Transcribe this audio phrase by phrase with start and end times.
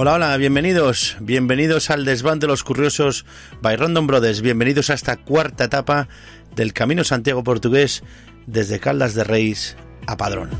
[0.00, 3.26] Hola, hola, bienvenidos, bienvenidos al desván de los curiosos
[3.60, 6.06] by Random Brothers, bienvenidos a esta cuarta etapa
[6.54, 8.04] del Camino Santiago Portugués
[8.46, 9.76] desde Caldas de Reis
[10.06, 10.50] a Padrón.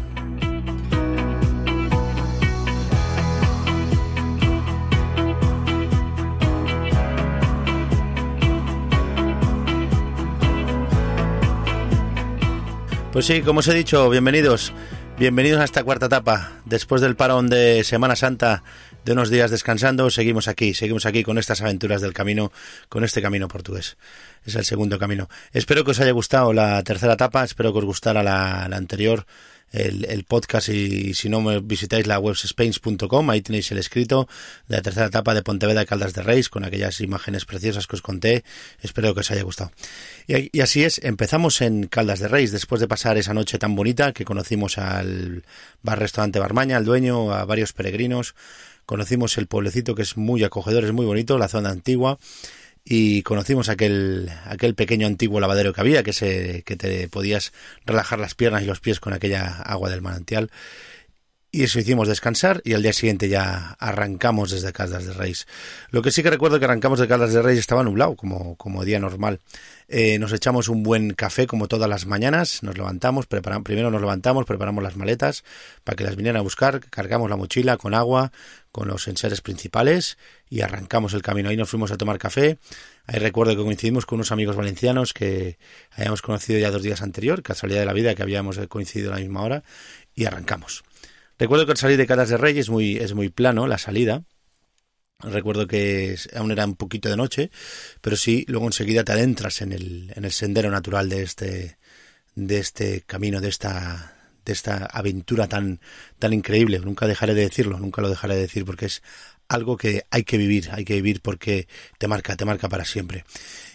[13.12, 14.72] Pues sí, como os he dicho, bienvenidos,
[15.18, 16.52] bienvenidos a esta cuarta etapa.
[16.64, 18.62] Después del parón de Semana Santa,
[19.04, 22.52] de unos días descansando, seguimos aquí, seguimos aquí con estas aventuras del camino,
[22.88, 23.96] con este camino portugués.
[24.44, 25.28] Es el segundo camino.
[25.52, 29.26] Espero que os haya gustado la tercera etapa, espero que os gustara la, la anterior.
[29.72, 34.28] El, el, podcast y si no visitáis la web spains.com, ahí tenéis el escrito
[34.66, 38.02] de la tercera etapa de Pontevedra Caldas de Reis con aquellas imágenes preciosas que os
[38.02, 38.44] conté.
[38.80, 39.70] Espero que os haya gustado.
[40.26, 44.12] Y, así es, empezamos en Caldas de Reis después de pasar esa noche tan bonita
[44.12, 45.44] que conocimos al
[45.82, 48.34] bar restaurante Barmaña, al dueño, a varios peregrinos.
[48.86, 52.18] Conocimos el pueblecito que es muy acogedor, es muy bonito, la zona antigua
[52.90, 57.52] y conocimos aquel aquel pequeño antiguo lavadero que había que se que te podías
[57.84, 60.50] relajar las piernas y los pies con aquella agua del manantial
[61.50, 65.46] y eso hicimos descansar y al día siguiente ya arrancamos desde Caldas de Reis.
[65.90, 68.84] Lo que sí que recuerdo que arrancamos de Caldas de Reis estaba nublado, como, como
[68.84, 69.40] día normal.
[69.88, 74.02] Eh, nos echamos un buen café como todas las mañanas, nos levantamos, preparamos, primero nos
[74.02, 75.42] levantamos, preparamos las maletas
[75.84, 78.30] para que las vinieran a buscar, cargamos la mochila con agua,
[78.70, 80.18] con los enseres principales
[80.50, 81.48] y arrancamos el camino.
[81.48, 82.58] Ahí nos fuimos a tomar café.
[83.06, 85.58] Ahí recuerdo que coincidimos con unos amigos valencianos que
[85.90, 89.20] habíamos conocido ya dos días anterior, casualidad de la vida que habíamos coincidido a la
[89.20, 89.64] misma hora,
[90.14, 90.84] y arrancamos.
[91.38, 94.24] Recuerdo que al salir de Calas de Rey es muy, es muy plano la salida.
[95.20, 97.50] Recuerdo que aún era un poquito de noche,
[98.00, 101.78] pero sí, luego enseguida te adentras en el, en el sendero natural de este,
[102.34, 105.80] de este camino, de esta, de esta aventura tan,
[106.18, 106.78] tan increíble.
[106.80, 109.02] Nunca dejaré de decirlo, nunca lo dejaré de decir porque es
[109.48, 111.68] algo que hay que vivir, hay que vivir porque
[111.98, 113.24] te marca, te marca para siempre.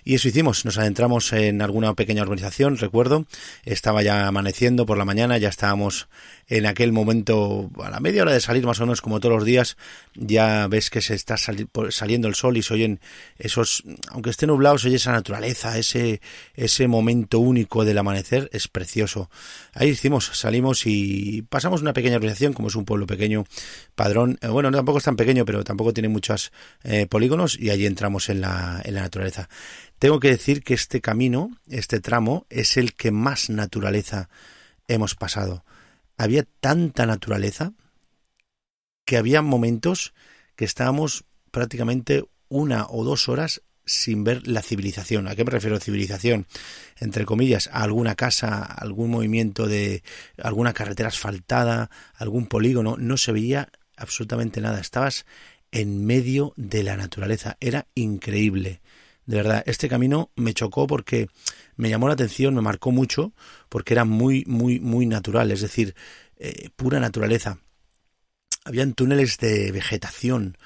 [0.04, 3.26] Y eso hicimos, nos adentramos en alguna pequeña urbanización, recuerdo,
[3.64, 6.08] estaba ya amaneciendo por la mañana, ya estábamos
[6.48, 9.46] en aquel momento, a la media hora de salir más o menos como todos los
[9.46, 9.78] días,
[10.14, 13.00] ya ves que se está sali saliendo el sol y se oyen
[13.38, 16.22] esos, aunque esté nublado, se oye esa naturaleza, ese,
[16.54, 19.30] ese momento único del amanecer, es precioso.
[19.74, 23.46] Ahí hicimos, salimos y pasamos una pequeña urbanización, como es un pueblo pequeño,
[23.96, 26.52] padrón, eh, bueno, tampoco es tan pequeño, pero tampoco tiene muchos
[26.84, 29.50] eh, polígonos y allí entramos en la, en la naturaleza.
[30.04, 34.28] Tengo que decir que este camino, este tramo, es el que más naturaleza
[34.90, 35.64] hemos pasado.
[36.18, 37.72] Había tanta naturaleza
[39.06, 40.14] que había momentos
[40.58, 45.30] que estábamos prácticamente una o dos horas sin ver la civilización.
[45.30, 46.48] ¿A qué me refiero civilización?
[47.00, 50.04] Entre comillas, a alguna casa, algún movimiento de
[50.38, 54.82] alguna carretera asfaltada, algún polígono, no se veía absolutamente nada.
[54.82, 55.26] Estabas
[55.72, 57.56] en medio de la naturaleza.
[57.62, 58.82] Era increíble.
[59.26, 61.28] De verdad, este camino me chocó porque
[61.76, 63.34] me llamó la atención, me marcó mucho,
[63.70, 65.96] porque era muy, muy, muy natural, es decir,
[66.38, 67.60] eh, pura naturaleza.
[68.66, 70.58] Habían túneles de vegetación,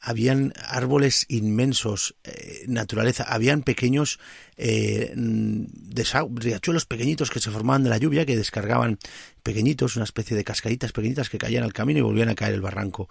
[0.00, 4.18] habían árboles inmensos, eh, naturaleza, habían pequeños
[4.56, 8.98] eh, riachuelos pequeñitos que se formaban de la lluvia, que descargaban
[9.42, 12.60] pequeñitos, una especie de cascaditas pequeñitas que caían al camino y volvían a caer el
[12.60, 13.08] barranco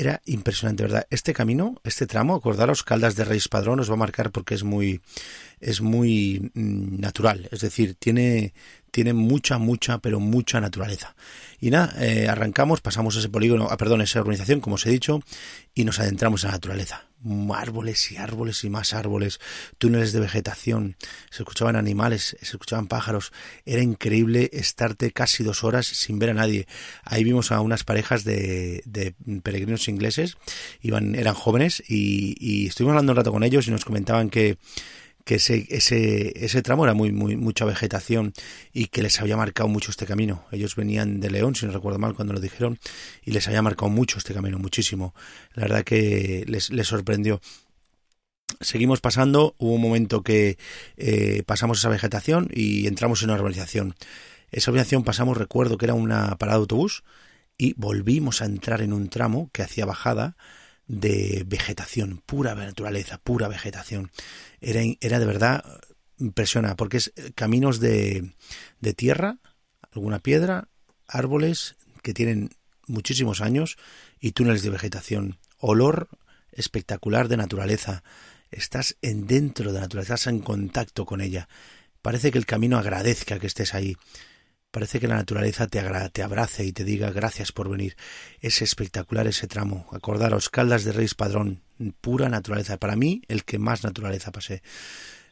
[0.00, 1.06] era impresionante, ¿verdad?
[1.10, 4.64] Este camino, este tramo, acordaros, Caldas de Reis Padrón os va a marcar porque es
[4.64, 5.02] muy,
[5.60, 8.54] es muy mm, natural, es decir, tiene,
[8.90, 11.14] tiene mucha, mucha, pero mucha naturaleza.
[11.60, 15.22] Y nada, eh, arrancamos, pasamos ese polígono, ah, perdón, esa urbanización, como os he dicho,
[15.74, 17.04] y nos adentramos en la naturaleza.
[17.54, 19.40] Árboles y árboles y más árboles,
[19.76, 20.96] túneles de vegetación,
[21.30, 23.30] se escuchaban animales, se escuchaban pájaros.
[23.66, 26.66] Era increíble estarte casi dos horas sin ver a nadie.
[27.04, 30.38] Ahí vimos a unas parejas de, de peregrinos ingleses,
[30.80, 34.56] iban, eran jóvenes, y, y estuvimos hablando un rato con ellos y nos comentaban que
[35.24, 38.32] que ese, ese, ese tramo era muy, muy, mucha vegetación
[38.72, 40.44] y que les había marcado mucho este camino.
[40.50, 42.78] Ellos venían de León, si no recuerdo mal, cuando lo dijeron,
[43.24, 45.14] y les había marcado mucho este camino, muchísimo.
[45.54, 47.40] La verdad que les, les sorprendió.
[48.60, 50.58] Seguimos pasando, hubo un momento que
[50.96, 53.94] eh, pasamos esa vegetación y entramos en una urbanización.
[54.50, 57.04] Esa urbanización pasamos, recuerdo que era una parada de autobús,
[57.56, 60.36] y volvimos a entrar en un tramo que hacía bajada
[60.86, 64.10] de vegetación, pura naturaleza, pura vegetación.
[64.60, 65.64] Era, era de verdad
[66.18, 68.34] impresionante, porque es caminos de,
[68.80, 69.38] de tierra,
[69.92, 70.68] alguna piedra,
[71.06, 72.50] árboles que tienen
[72.86, 73.76] muchísimos años
[74.20, 75.38] y túneles de vegetación.
[75.58, 76.08] Olor
[76.52, 78.02] espectacular de naturaleza.
[78.50, 81.48] Estás en dentro de la naturaleza, estás en contacto con ella.
[82.02, 83.96] Parece que el camino agradezca que estés ahí.
[84.70, 85.82] Parece que la naturaleza te,
[86.12, 87.96] te abrace y te diga gracias por venir.
[88.40, 89.88] Es espectacular ese tramo.
[89.92, 91.62] Acordaros, Caldas de Reis Padrón,
[92.00, 92.76] pura naturaleza.
[92.76, 94.62] Para mí, el que más naturaleza pasé.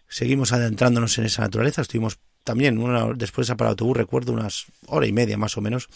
[0.09, 1.83] Seguimos adentrándonos en esa naturaleza.
[1.83, 5.89] Estuvimos también, una, después de esa autobús, recuerdo, unas hora y media más o menos,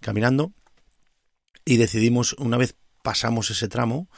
[0.00, 0.52] caminando.
[1.64, 4.08] Y decidimos, una vez pasamos ese tramo,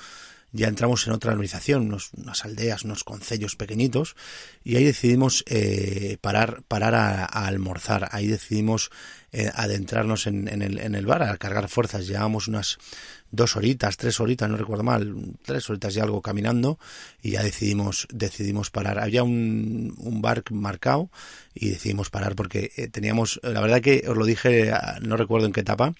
[0.52, 4.16] ya entramos en otra organización, unas aldeas, unos concellos pequeñitos,
[4.62, 8.08] y ahí decidimos eh, parar, parar a, almorzar.
[8.12, 8.90] Ahí decidimos
[9.32, 12.06] eh, adentrarnos en, en, el, en el bar, a cargar fuerzas.
[12.06, 12.78] Llevábamos unas
[13.32, 15.14] dos horitas, tres horitas, no recuerdo mal,
[15.44, 16.78] tres horitas y algo caminando
[17.22, 18.98] y ya decidimos, decidimos parar.
[18.98, 21.10] Había un, un bar marcado
[21.54, 25.46] y decidimos parar porque eh, teníamos, la verdad que os lo dije, ah, no recuerdo
[25.46, 25.94] en qué etapa,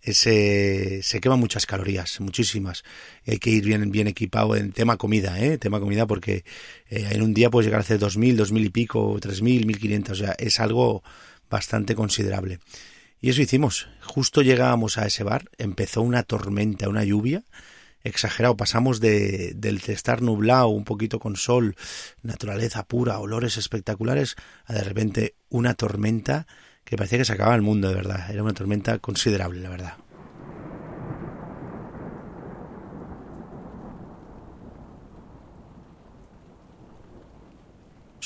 [0.00, 2.84] ese, se queman muchas calorías, muchísimas.
[3.26, 5.58] Hay que ir bien, bien equipado en tema comida, ¿eh?
[5.58, 6.44] Tema comida porque
[6.88, 9.42] eh, en un día puedes llegar a hacer dos mil, dos mil y pico, tres
[9.42, 11.02] mil, mil quinientos, o sea, es algo
[11.50, 12.60] bastante considerable.
[13.20, 13.88] Y eso hicimos.
[14.02, 17.44] Justo llegábamos a ese bar, empezó una tormenta, una lluvia.
[18.04, 21.74] Exagerado, pasamos de, del estar nublado, un poquito con sol,
[22.22, 24.36] naturaleza pura, olores espectaculares,
[24.66, 26.46] a de repente una tormenta
[26.84, 28.30] que parecía que se acababa el mundo, de verdad.
[28.30, 29.94] Era una tormenta considerable, la verdad.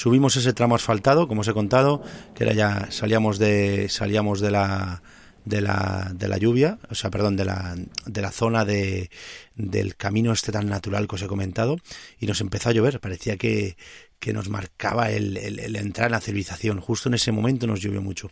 [0.03, 2.03] Subimos ese tramo asfaltado, como os he contado,
[2.35, 5.01] que era ya salíamos de salíamos de la
[5.45, 7.77] de la, de la lluvia, o sea, perdón, de la,
[8.07, 9.11] de la zona de,
[9.55, 11.77] del camino este tan natural que os he comentado,
[12.19, 13.77] y nos empezó a llover, parecía que,
[14.19, 18.03] que nos marcaba el, el, entrar en la civilización, justo en ese momento nos llovió
[18.03, 18.29] mucho,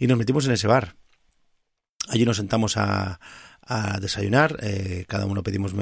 [0.00, 0.96] y nos metimos en ese bar,
[2.08, 3.20] allí nos sentamos a,
[3.64, 5.72] a desayunar, eh, cada uno pedimos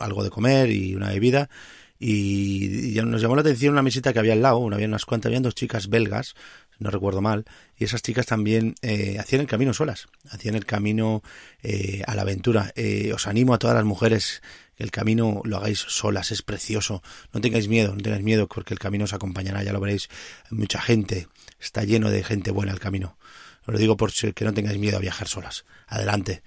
[0.00, 1.48] algo de comer y una bebida,
[1.98, 5.30] y, ya nos llamó la atención una mesita que había al lado, había unas cuantas,
[5.30, 6.34] habían dos chicas belgas,
[6.78, 7.44] no recuerdo mal,
[7.76, 11.22] y esas chicas también eh, hacían el camino solas, hacían el camino
[11.62, 12.72] eh, a la aventura.
[12.76, 14.42] Eh, os animo a todas las mujeres
[14.76, 17.02] que el camino lo hagáis solas, es precioso,
[17.32, 20.08] no tengáis miedo, no tengáis miedo porque el camino os acompañará, ya lo veréis,
[20.50, 21.26] mucha gente,
[21.58, 23.18] está lleno de gente buena el camino.
[23.66, 25.64] Os lo digo por que no tengáis miedo a viajar solas.
[25.88, 26.42] Adelante.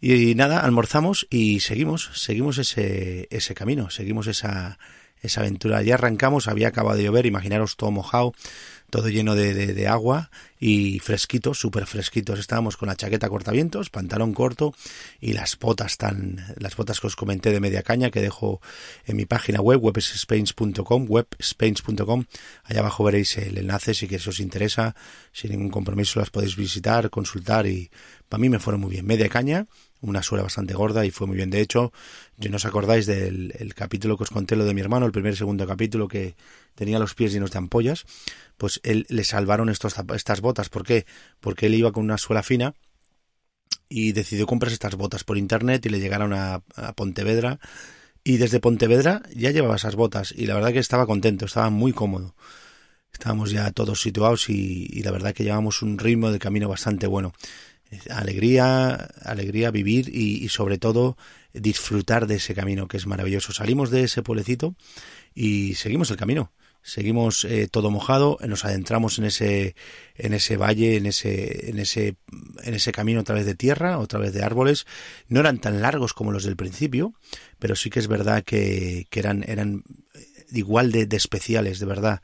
[0.00, 4.78] Y nada, almorzamos y seguimos, seguimos ese, ese camino, seguimos esa,
[5.22, 5.82] esa aventura.
[5.82, 8.34] Ya arrancamos, había acabado de llover, imaginaros todo mojado,
[8.90, 12.38] todo lleno de, de, agua y fresquitos, súper fresquitos.
[12.38, 14.74] Estábamos con la chaqueta cortavientos, pantalón corto
[15.20, 18.60] y las botas tan, las botas que os comenté de media caña que dejo
[19.06, 22.24] en mi página web, webspains.com, webspains.com.
[22.64, 24.94] Allá abajo veréis el enlace si que os interesa,
[25.32, 27.90] sin ningún compromiso las podéis visitar, consultar y
[28.28, 29.06] para mí me fueron muy bien.
[29.06, 29.66] Media caña,
[30.06, 31.50] una suela bastante gorda y fue muy bien.
[31.50, 31.92] De hecho,
[32.36, 35.12] yo no os acordáis del el capítulo que os conté lo de mi hermano, el
[35.12, 36.36] primer y segundo capítulo que
[36.74, 38.04] tenía los pies llenos de ampollas,
[38.56, 40.68] pues él le salvaron estos, estas botas.
[40.68, 41.06] ¿Por qué?
[41.40, 42.74] Porque él iba con una suela fina
[43.88, 47.58] y decidió comprarse estas botas por internet y le llegaron a, a Pontevedra
[48.24, 51.92] y desde Pontevedra ya llevaba esas botas y la verdad que estaba contento, estaba muy
[51.92, 52.34] cómodo.
[53.12, 57.06] Estábamos ya todos situados y, y la verdad que llevamos un ritmo de camino bastante
[57.06, 57.32] bueno
[58.10, 61.16] alegría, alegría vivir y, sobre todo
[61.52, 63.52] disfrutar de ese camino que es maravilloso.
[63.52, 64.74] Salimos de ese pueblecito
[65.34, 66.52] y seguimos el camino.
[66.82, 69.74] Seguimos eh, todo mojado, nos adentramos en ese,
[70.14, 72.14] en ese valle, en ese, en ese,
[72.62, 74.86] en ese camino a través de tierra, otra vez de árboles.
[75.26, 77.12] No eran tan largos como los del principio,
[77.58, 79.82] pero sí que es verdad que, que eran, eran
[80.52, 82.22] igual de, de especiales, de verdad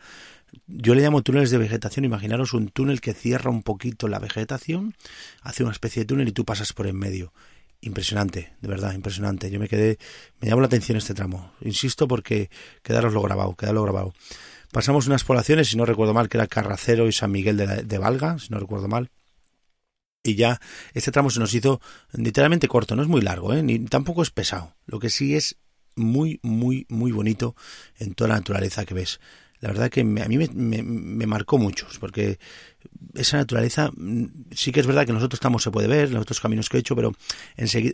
[0.66, 2.04] Yo le llamo túneles de vegetación.
[2.04, 4.94] Imaginaros un túnel que cierra un poquito la vegetación,
[5.42, 7.32] hace una especie de túnel y tú pasas por en medio.
[7.80, 9.50] Impresionante, de verdad, impresionante.
[9.50, 9.98] Yo me quedé,
[10.40, 11.52] me llamó la atención este tramo.
[11.60, 12.50] Insisto porque
[12.82, 14.14] quedaros grabado, quedarlo grabado.
[14.70, 17.98] Pasamos unas poblaciones, si no recuerdo mal, que era Carracero y San Miguel de, de
[17.98, 19.10] Valga, si no recuerdo mal
[20.22, 20.60] y ya
[20.94, 21.80] este tramo se nos hizo
[22.12, 23.62] literalmente corto, no es muy largo, ¿eh?
[23.62, 24.74] ni tampoco es pesado.
[24.86, 25.56] Lo que sí es
[25.96, 27.56] muy, muy, muy bonito
[27.98, 29.20] en toda la naturaleza que ves.
[29.62, 30.48] La verdad que a mí me,
[30.82, 32.40] me, marcó mucho, porque
[33.14, 36.40] esa naturaleza mm, sí que es verdad que nosotros estamos se puede ver, los otros
[36.40, 37.12] caminos que he hecho, pero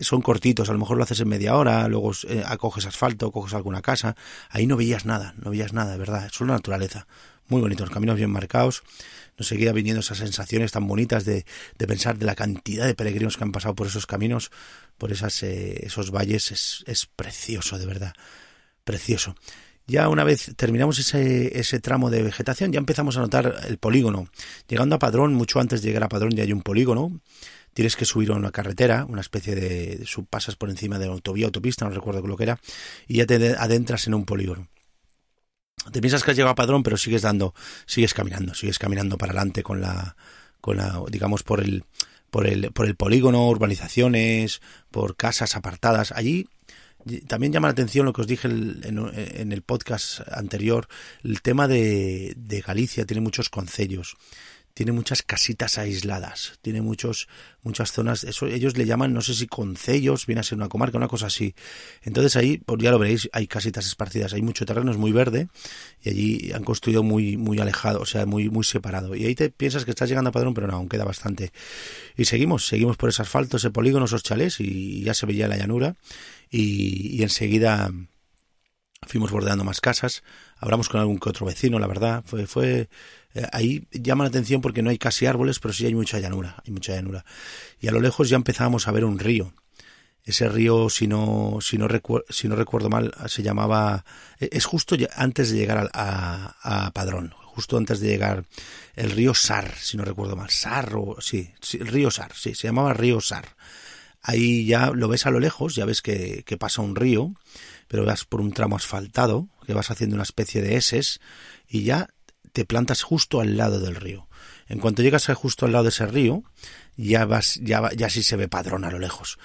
[0.00, 3.52] son cortitos, a lo mejor lo haces en media hora, luego eh, acoges asfalto, coges
[3.52, 4.16] alguna casa,
[4.48, 7.06] ahí no veías nada, no veías nada, de verdad, es solo naturaleza.
[7.48, 8.82] Muy bonitos, caminos bien marcados,
[9.36, 11.44] nos seguía viniendo esas sensaciones tan bonitas de,
[11.76, 14.50] de, pensar de la cantidad de peregrinos que han pasado por esos caminos,
[14.96, 18.14] por esas, eh, esos valles, es, es, precioso, de verdad,
[18.84, 19.34] precioso.
[19.88, 24.28] Ya una vez terminamos ese, ese tramo de vegetación, ya empezamos a notar el polígono.
[24.68, 27.20] Llegando a Padrón, mucho antes de llegar a Padrón ya hay un polígono,
[27.72, 31.86] tienes que subir a una carretera, una especie de, pasas por encima de autovía, autopista,
[31.86, 32.60] no recuerdo lo que era,
[33.08, 34.68] y ya te adentras en un polígono
[35.92, 37.54] te piensas que has llegado a Padrón, pero sigues dando,
[37.86, 40.16] sigues caminando, sigues caminando para adelante con la,
[40.60, 41.84] con la, digamos, por el,
[42.30, 46.12] por el, por el polígono, urbanizaciones, por casas apartadas.
[46.12, 46.48] Allí
[47.26, 50.88] también llama la atención lo que os dije en, el podcast anterior,
[51.22, 54.16] el tema de, de Galicia tiene muchos concellos
[54.78, 57.26] tiene muchas casitas aisladas, tiene muchos,
[57.64, 60.96] muchas zonas, eso ellos le llaman, no sé si concellos, viene a ser una comarca,
[60.96, 61.56] una cosa así.
[62.02, 65.48] Entonces ahí, pues ya lo veréis, hay casitas esparcidas, hay mucho terreno, es muy verde,
[66.00, 69.16] y allí han construido muy, muy alejado, o sea, muy, muy separado.
[69.16, 71.50] Y ahí te piensas que estás llegando a Padrón, pero no, aún queda bastante.
[72.16, 75.56] Y seguimos, seguimos por ese asfalto, ese polígono, esos chalés, y ya se veía la
[75.56, 75.96] llanura,
[76.50, 77.90] y, y enseguida
[79.06, 80.22] fuimos bordeando más casas,
[80.56, 82.88] hablamos con algún que otro vecino, la verdad, fue, fue,
[83.34, 86.62] eh, ahí llama la atención porque no hay casi árboles, pero sí hay mucha llanura,
[86.64, 87.24] hay mucha llanura.
[87.80, 89.52] Y a lo lejos ya empezábamos a ver un río.
[90.24, 91.88] Ese río, si no, si no,
[92.28, 94.04] si no recuerdo mal, se llamaba,
[94.38, 98.44] e, es justo antes de llegar a, a, Padrón, justo antes de llegar
[98.94, 102.68] el río Sar, si no recuerdo mal, Sar o sí, el río Sar, sí, se
[102.68, 103.56] llamaba río Sar.
[104.28, 107.32] Ahí ya lo ves a lo lejos, ya ves que, pasa un río,
[107.88, 111.18] pero vas por un tramo asfaltado, que vas haciendo una especie de S
[111.66, 112.10] y ya
[112.52, 114.28] te plantas justo al lado del río.
[114.66, 116.42] En cuanto llegas justo al lado de ese río,
[116.98, 119.38] ya vas, ya, ya sí se ve Padrón a lo lejos.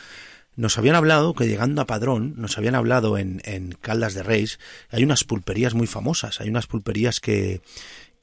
[0.56, 4.60] Nos habían hablado que llegando a Padrón, nos habían hablado en, en Caldas de Reis,
[4.90, 7.62] hay unas pulperías muy famosas, hay unas pulperías que,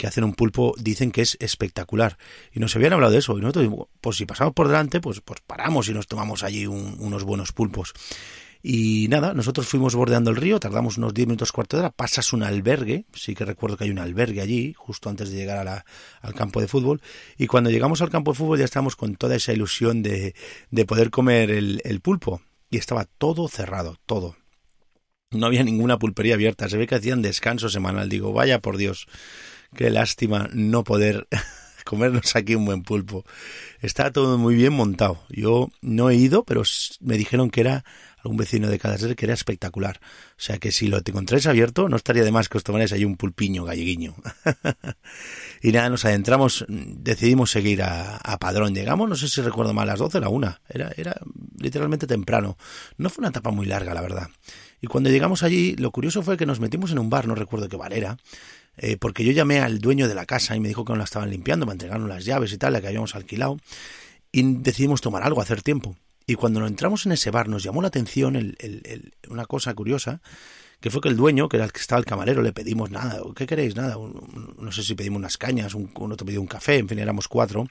[0.00, 2.16] que hacen un pulpo, dicen que es espectacular.
[2.54, 3.36] Y nos habían hablado de eso.
[3.36, 7.24] Y nosotros, pues si pasamos por delante, pues, pues paramos y nos tomamos allí unos
[7.24, 7.92] buenos pulpos.
[8.62, 12.32] Y nada, nosotros fuimos bordeando el río, tardamos unos 10 minutos, cuarto de hora, pasas
[12.34, 15.84] un albergue, sí que recuerdo que hay un albergue allí, justo antes de llegar
[16.20, 17.00] al campo de fútbol,
[17.38, 20.34] y cuando llegamos al campo de fútbol ya estábamos con toda esa ilusión de,
[20.70, 24.36] de poder comer el, el pulpo, y estaba todo cerrado, todo.
[25.30, 29.06] No había ninguna pulpería abierta, se ve que hacían descanso semanal, digo, vaya por Dios,
[29.74, 31.28] qué lástima no poder
[31.84, 33.24] comernos aquí un buen pulpo.
[33.80, 35.22] Está todo muy bien montado.
[35.28, 36.62] Yo no he ido, pero
[37.00, 37.84] me dijeron que era
[38.22, 40.00] algún vecino de cada ser que era espectacular.
[40.02, 42.92] O sea que si lo te encontráis abierto, no estaría de más que os tomarais
[42.92, 44.14] ahí un pulpiño galleguiño.
[45.62, 48.74] y nada, nos adentramos, decidimos seguir a, Padrón.
[48.74, 50.60] Llegamos, no sé si recuerdo mal, a las 12 o la una.
[50.68, 51.16] Era, era
[51.58, 52.56] literalmente temprano.
[52.96, 54.28] No fue una etapa muy larga, la verdad.
[54.80, 57.68] Y cuando llegamos allí, lo curioso fue que nos metimos en un bar, no recuerdo
[57.68, 58.16] qué bar era,
[58.76, 61.04] eh, porque yo llamé al dueño de la casa y me dijo que no la
[61.04, 63.58] estaban limpiando, me entregaron las llaves y tal, la que habíamos alquilado,
[64.32, 65.96] y decidimos tomar algo, hacer tiempo.
[66.30, 70.22] Y cuando entramos en ese bar nos llamó la atención el, una cosa curiosa,
[70.78, 73.20] que fue que el dueño, que era el que estaba el camarero, le pedimos nada,
[73.34, 73.74] ¿qué queréis?
[73.74, 77.00] Nada, no sé si pedimos unas cañas, un, uno te pidió un café, en fin,
[77.00, 77.66] éramos cuatro,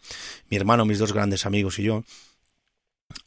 [0.49, 2.03] mi hermano, mis dos grandes amigos y yo.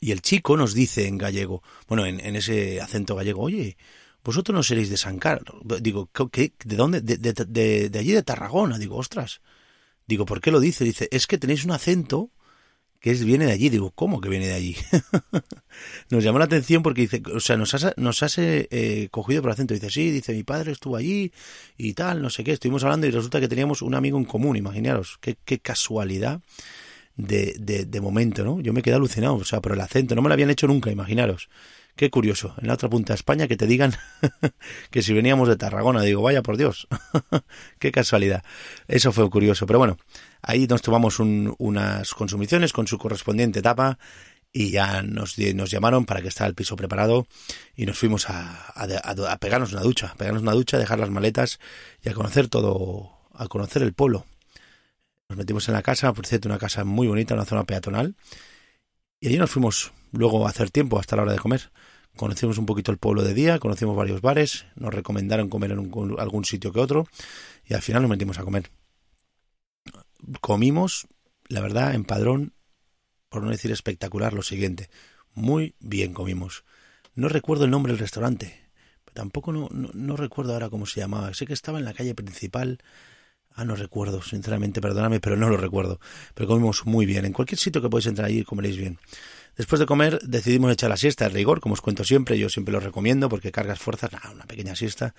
[0.01, 3.79] Y el chico nos dice en gallego, bueno, en, ese acento gallego, oye,
[4.23, 5.63] vosotros no seréis de San Carlos.
[5.81, 6.53] Digo, ¿qué?
[6.63, 7.01] ¿De dónde?
[7.01, 8.77] De, de, de, de allí de Tarragona.
[8.77, 9.41] Digo, ostras.
[10.07, 10.85] Digo, ¿por qué lo dice?
[10.85, 12.33] Dice, es que tenéis un acento
[13.03, 13.69] que es, viene de allí.
[13.69, 14.77] Digo, ¿cómo que viene de allí?
[16.11, 19.75] nos llamó la atención porque dice, o sea, nos has, nos eh, cogido por acento.
[19.75, 21.33] Dice, sí, dice, mi padre estuvo allí
[21.77, 22.53] y tal, no sé qué.
[22.53, 25.19] Estuvimos hablando y resulta que teníamos un amigo en común, imaginaros.
[25.21, 26.41] Qué, qué casualidad
[27.17, 28.61] de, de, de momento, ¿no?
[28.61, 30.15] Yo me quedé alucinado, o sea, por el acento.
[30.15, 31.49] No me lo habían hecho nunca, imaginaros.
[31.97, 33.93] Qué curioso, en la otra punta de España que te digan
[34.91, 36.89] que si veníamos de Tarragona, digo, vaya por Dios,
[37.79, 38.45] qué casualidad.
[38.89, 39.99] Eso fue curioso, pero bueno,
[40.43, 43.99] ahí nos tomamos unas consumiciones con su correspondiente etapa
[44.53, 47.27] y ya nos, llamaron para que estaba el piso preparado
[47.75, 51.59] y nos fuimos a, a, a, pegarnos una ducha, pegarnos una ducha, dejar las maletas
[52.03, 54.27] y a conocer todo, a conocer el pueblo.
[55.29, 58.15] Nos metimos en la casa, por cierto, una casa muy bonita, una zona peatonal,
[59.19, 61.71] y allí nos fuimos luego a hacer tiempo hasta la hora de comer.
[62.17, 66.45] Conocimos un poquito el pueblo de día, conocimos varios bares, nos recomendaron comer en algún
[66.45, 67.07] sitio que otro,
[67.65, 68.71] y al final nos metimos a comer.
[70.41, 71.07] Comimos,
[71.49, 72.55] la verdad, en padrón,
[73.29, 74.91] por no decir espectacular, lo siguiente.
[75.35, 76.65] Muy bien comimos.
[77.15, 78.63] No recuerdo el nombre del restaurante.
[79.15, 81.35] Tampoco no, no, recuerdo ahora cómo se llamaba.
[81.35, 82.79] Sé que estaba en la calle principal.
[83.55, 86.01] Ah, no recuerdo, sinceramente, perdóname, pero no lo recuerdo.
[86.35, 87.27] Pero comimos muy bien.
[87.27, 88.99] En cualquier sitio que podéis entrar allí comeréis bien.
[89.57, 92.73] Después de comer decidimos echar la siesta, de rigor, como os cuento siempre, yo siempre
[92.73, 95.15] lo recomiendo porque cargas fuerzas, una pequeña siesta,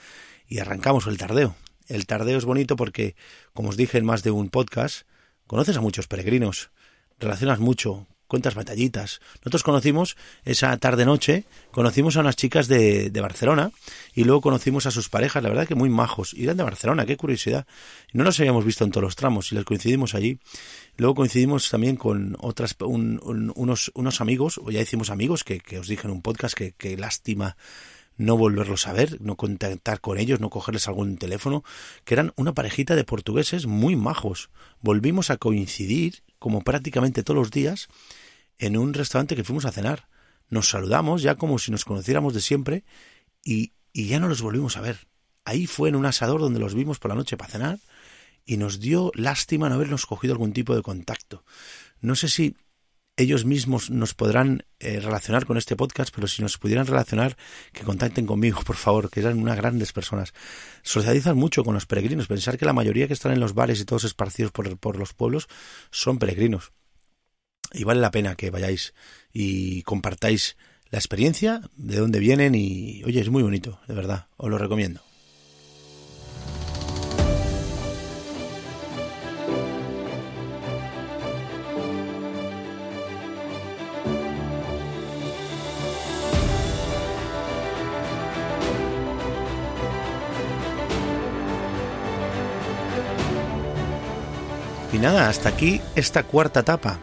[0.48, 1.56] y arrancamos el tardeo.
[1.88, 3.16] El tardeo es bonito porque,
[3.54, 5.08] como os dije en más de un podcast,
[5.48, 6.72] conoces a muchos peregrinos,
[7.20, 9.22] relacionas mucho, cuentas batallitas.
[9.42, 13.72] Nosotros conocimos esa tarde-noche, conocimos a unas chicas de, de, Barcelona
[14.16, 16.34] y luego conocimos a sus parejas, la verdad que muy majos.
[16.34, 17.68] Y eran de Barcelona, qué curiosidad.
[18.12, 20.40] No nos habíamos visto en todos los tramos y les coincidimos allí.
[20.98, 25.88] Luego coincidimos también con otras, unos, unos amigos, o ya hicimos amigos, que, que os
[25.88, 27.56] dije en un podcast que, que lástima
[28.18, 31.64] no volverlos a ver, no contactar con ellos, no cogerles algún teléfono,
[32.06, 34.50] que eran una parejita de portugueses muy majos.
[34.82, 37.88] Volvimos a coincidir, como prácticamente todos los días,
[38.60, 40.08] en un restaurante que fuimos a cenar.
[40.50, 42.84] Nos saludamos ya como si nos conociéramos de siempre
[43.44, 45.08] y, y ya no los volvimos a ver.
[45.46, 47.80] Ahí fue en un asador donde los vimos por la noche para cenar
[48.46, 51.44] y nos dio lástima no habernos cogido algún tipo de contacto.
[52.02, 52.56] No sé si
[53.16, 57.38] ellos mismos nos podrán eh, relacionar con este podcast, pero si nos pudieran relacionar,
[57.72, 60.34] que contacten conmigo, por favor, que eran unas grandes personas.
[60.82, 62.28] Socializan mucho con los peregrinos.
[62.28, 65.14] Pensar que la mayoría que están en los bares y todos esparcidos por, por los
[65.14, 65.48] pueblos
[65.92, 66.72] son peregrinos
[67.74, 68.94] y vale la pena que vayáis
[69.32, 70.58] y compartáis
[70.90, 75.02] la experiencia, de dónde vienen y, oye, es muy bonito, de verdad, os lo recomiendo.
[94.94, 97.00] Y nada, hasta aquí esta cuarta etapa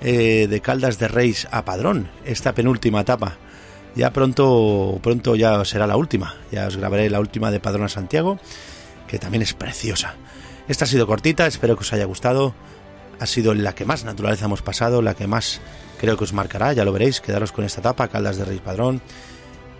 [0.00, 3.36] eh, de Caldas de Reis a Padrón, esta penúltima etapa.
[3.94, 6.36] Ya pronto, pronto ya será la última.
[6.50, 8.38] Ya os grabaré la última de Padrón a Santiago,
[9.06, 10.14] que también es preciosa.
[10.68, 12.54] Esta ha sido cortita, espero que os haya gustado.
[13.20, 15.60] Ha sido la que más naturaleza hemos pasado, la que más
[16.00, 19.02] creo que os marcará, ya lo veréis, quedaros con esta etapa, Caldas de Reis Padrón,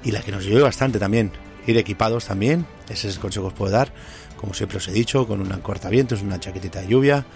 [0.04, 1.32] y la que nos lleve bastante también,
[1.66, 3.92] ir equipados también, ese es el consejo que os puedo dar,
[4.38, 7.26] como siempre os he dicho, con una cortavientos, una chaquetita de lluvia,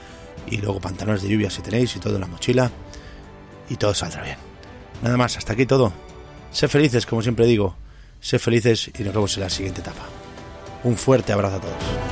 [0.46, 2.70] y luego pantalones de lluvia si tenéis y todo en la mochila
[3.68, 4.36] y todo saldrá bien.
[5.02, 5.92] Nada más, hasta aquí todo.
[6.50, 7.76] Sé felices, como siempre digo,
[8.20, 10.04] sé felices y nos vemos en la siguiente etapa.
[10.84, 12.11] Un fuerte abrazo a todos.